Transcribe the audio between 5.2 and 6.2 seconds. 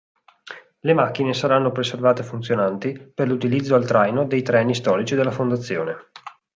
Fondazione..